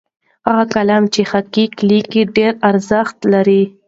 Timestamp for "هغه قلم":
0.47-1.03